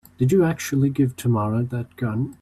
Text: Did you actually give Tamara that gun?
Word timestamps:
Did 0.17 0.31
you 0.31 0.43
actually 0.43 0.89
give 0.89 1.15
Tamara 1.15 1.61
that 1.65 1.95
gun? 1.95 2.35